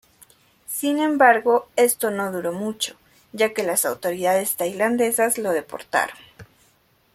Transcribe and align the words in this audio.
Sin 0.65 0.97
embargo, 0.97 1.67
esto 1.75 2.09
no 2.09 2.31
duró 2.31 2.53
mucho, 2.53 2.95
ya 3.33 3.53
que 3.53 3.61
las 3.61 3.85
autoridades 3.85 4.55
tailandesas 4.55 5.37
lo 5.37 5.51
deportaron. 5.51 6.17